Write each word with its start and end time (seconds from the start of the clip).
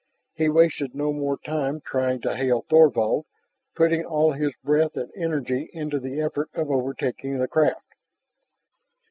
He 0.33 0.49
wasted 0.49 0.95
no 0.95 1.13
more 1.13 1.37
time 1.37 1.79
trying 1.85 2.21
to 2.21 2.35
hail 2.35 2.63
Thorvald, 2.67 3.27
putting 3.75 4.03
all 4.03 4.31
his 4.31 4.51
breath 4.63 4.97
and 4.97 5.11
energy 5.15 5.69
into 5.73 5.99
the 5.99 6.19
effort 6.19 6.49
of 6.55 6.71
overtaking 6.71 7.37
the 7.37 7.47
craft. 7.47 7.85